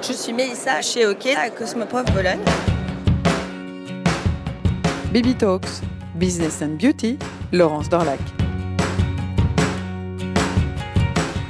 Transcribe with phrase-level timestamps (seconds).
[0.00, 2.40] Je suis Mélissa chez OK à Cosmoprof Bologne.
[5.12, 5.82] Baby Talks,
[6.14, 7.18] Business and Beauty,
[7.52, 8.20] Laurence Dorlac.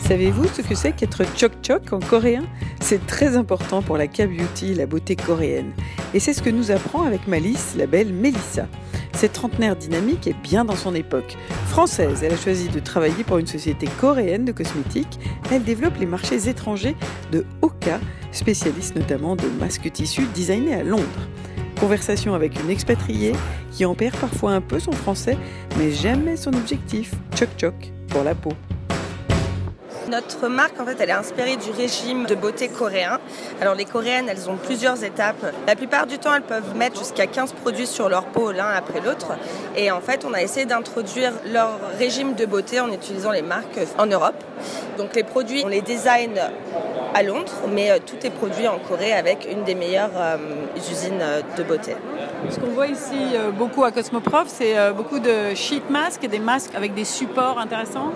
[0.00, 2.44] Savez-vous ce que c'est qu'être chok chok en coréen?
[2.80, 5.72] C'est très important pour la K-beauty, la beauté coréenne.
[6.14, 8.66] Et c'est ce que nous apprend avec Malice, la belle Mélissa.
[9.18, 11.36] Cette trentenaire dynamique est bien dans son époque.
[11.66, 15.18] Française, elle a choisi de travailler pour une société coréenne de cosmétiques.
[15.50, 16.94] Elle développe les marchés étrangers
[17.32, 17.98] de Oka,
[18.30, 21.02] spécialiste notamment de masques tissus designés à Londres.
[21.80, 23.32] Conversation avec une expatriée
[23.72, 25.36] qui en parfois un peu son français,
[25.78, 28.52] mais jamais son objectif, choc choc, pour la peau.
[30.10, 33.20] Notre marque, en fait, elle est inspirée du régime de beauté coréen.
[33.60, 35.44] Alors, les coréennes, elles ont plusieurs étapes.
[35.66, 39.00] La plupart du temps, elles peuvent mettre jusqu'à 15 produits sur leur peau l'un après
[39.00, 39.32] l'autre.
[39.76, 43.80] Et en fait, on a essayé d'introduire leur régime de beauté en utilisant les marques
[43.98, 44.42] en Europe.
[44.96, 46.40] Donc, les produits, on les design
[47.14, 50.36] à Londres, mais euh, tout est produit en Corée avec une des meilleures euh,
[50.76, 51.96] usines euh, de beauté.
[52.50, 53.16] Ce qu'on voit ici
[53.58, 58.12] beaucoup à Cosmoprof, c'est beaucoup de sheet masks des masques avec des supports intéressants.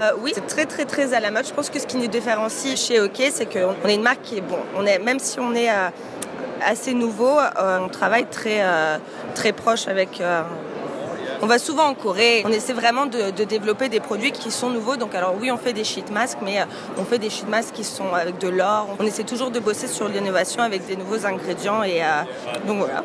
[0.00, 1.46] Euh, oui, c'est très très à la mode.
[1.46, 4.38] Je pense que ce qui nous différencie chez OK, c'est qu'on est une marque qui
[4.38, 4.58] est bon.
[4.82, 5.88] Même si on est euh,
[6.64, 8.62] assez nouveau, euh, on travaille très
[9.34, 10.22] très proche avec.
[11.42, 12.42] on va souvent en Corée.
[12.46, 14.96] On essaie vraiment de, développer des produits qui sont nouveaux.
[14.96, 16.58] Donc alors oui, on fait des sheet masks, mais
[16.96, 18.88] on fait des sheet masks qui sont avec de l'or.
[19.00, 22.02] On essaie toujours de bosser sur l'innovation avec des nouveaux ingrédients et
[22.66, 23.02] donc voilà.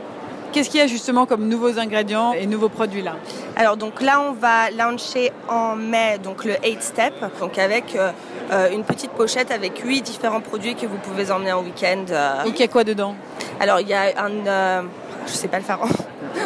[0.53, 3.15] Qu'est-ce qu'il y a justement comme nouveaux ingrédients et nouveaux produits là
[3.55, 8.11] Alors donc là on va lancer en mai donc le 8 Step, donc avec euh,
[8.51, 12.05] euh, une petite pochette avec huit différents produits que vous pouvez emmener en week-end.
[12.11, 12.45] Euh.
[12.45, 13.15] Et il y a quoi dedans?
[13.59, 14.83] Alors il y a un,
[15.25, 15.79] je sais pas le faire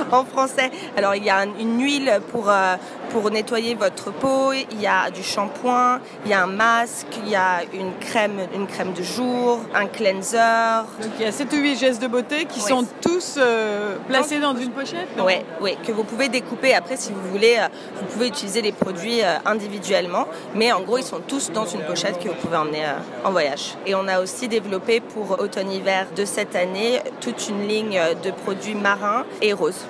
[0.09, 0.71] en français.
[0.95, 2.75] Alors il y a une huile pour, euh,
[3.19, 7.31] pour nettoyer votre peau, il y a du shampoing, il y a un masque, il
[7.31, 10.85] y a une crème, une crème de jour, un cleanser.
[11.01, 14.39] Donc il y a 7 ou 8 gestes de beauté qui sont tous euh, placés
[14.39, 16.75] dans, une pochette Oui, oui, que vous pouvez découper.
[16.75, 21.03] Après, si vous voulez, euh, vous pouvez utiliser les produits individuellement, mais en gros, ils
[21.03, 22.85] sont tous dans une pochette que vous pouvez emmener
[23.23, 23.73] en voyage.
[23.87, 28.75] Et on a aussi développé pour automne-hiver de cette année toute une ligne de produits
[28.75, 29.85] marins et roses.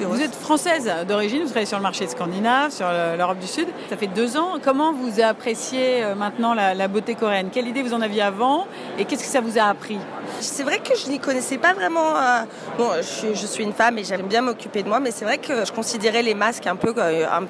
[0.00, 2.86] Vous êtes française d'origine, vous travaillez sur le marché scandinave, sur
[3.16, 3.68] l'Europe du Sud.
[3.90, 4.54] Ça fait deux ans.
[4.62, 7.48] Comment vous appréciez euh, maintenant la, beauté coréenne?
[7.52, 8.66] Quelle idée vous en aviez avant
[8.98, 9.98] et qu'est-ce que ça vous a appris?
[10.40, 12.16] C'est vrai que je n'y connaissais pas vraiment.
[12.16, 12.42] Euh,
[12.78, 15.64] bon, je, suis une femme et j'aime bien m'occuper de moi, mais c'est vrai que
[15.64, 17.46] je considérais les masques un peu comme un,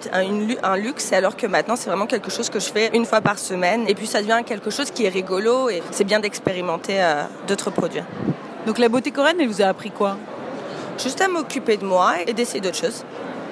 [0.63, 3.39] un, luxe, alors que maintenant c'est vraiment quelque chose que je fais une fois par
[3.39, 3.85] semaine.
[3.89, 7.71] Et puis ça devient quelque chose qui est rigolo et c'est bien d'expérimenter euh, d'autres
[7.71, 8.03] produits.
[8.67, 10.17] Donc la beauté coréenne, elle vous a appris quoi?
[10.99, 13.05] Juste à m'occuper de moi et d'essayer d'autres choses.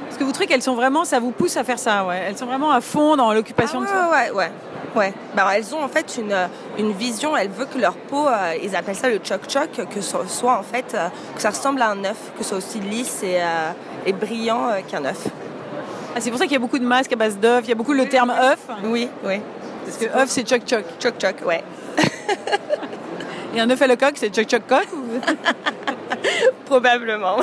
[0.07, 2.23] Parce que vous trouvez qu'elles sont vraiment, ça vous pousse à faire ça, ouais.
[2.29, 4.11] Elles sont vraiment à fond dans l'occupation ah de soi.
[4.11, 4.53] Ouais, ouais,
[4.95, 5.15] ouais.
[5.35, 6.37] Bah, elles ont en fait une,
[6.79, 10.19] une vision, elles veulent que leur peau, euh, ils appellent ça le choc-choc, que ce
[10.29, 13.23] soit en fait, euh, que ça ressemble à un œuf, que ce soit aussi lisse
[13.23, 13.73] et, euh,
[14.05, 15.29] et brillant qu'un œuf.
[16.15, 17.73] Ah, c'est pour ça qu'il y a beaucoup de masques à base d'œufs, il y
[17.73, 18.59] a beaucoup le terme œuf.
[18.85, 19.41] Oui, oui.
[19.87, 20.85] Parce que œuf, c'est choc-choc.
[21.03, 21.65] Choc-choc, ouais.
[23.55, 24.89] et un œuf à le coq, c'est choc-choc-coq
[26.73, 27.37] Probablement.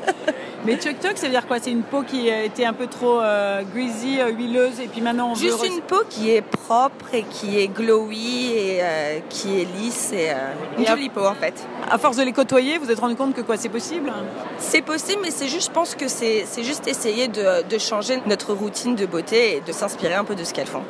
[0.64, 1.58] Mais Chuck Chuck, ça veut dire quoi?
[1.60, 5.32] C'est une peau qui était un peu trop euh, greasy, euh, huileuse, et puis maintenant
[5.32, 9.66] on Juste une peau qui est propre et qui est glowy et euh, qui est
[9.76, 10.30] lisse et
[10.78, 11.52] une jolie peau en fait.
[11.90, 14.10] À force de les côtoyer, vous vous êtes rendu compte que quoi, c'est possible?
[14.56, 18.54] C'est possible, mais c'est juste, je pense que c'est juste essayer de, de changer notre
[18.54, 20.84] routine de beauté et de s'inspirer un peu de ce qu'elles font.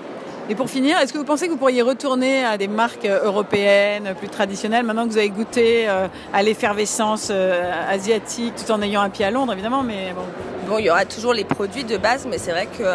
[0.49, 3.25] Et pour finir, est-ce que vous pensez que vous pourriez retourner à des marques euh,
[3.25, 8.83] européennes plus traditionnelles maintenant que vous avez goûté euh, à l'effervescence euh, asiatique tout en
[8.83, 10.23] ayant un pied à Londres évidemment mais bon.
[10.69, 12.87] Bon, il y aura toujours les produits de base mais c'est vrai qu'il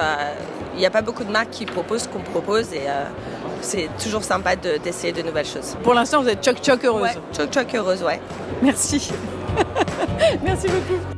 [0.78, 2.82] n'y a pas beaucoup de marques qui proposent ce qu'on propose et
[3.62, 5.76] c'est toujours sympa d'essayer de, nouvelles choses.
[5.84, 7.20] Pour l'instant, vous êtes choc choc heureuse.
[7.36, 8.22] choc choc heureuse, ouais.
[8.62, 9.12] Merci.
[10.44, 11.17] Merci beaucoup.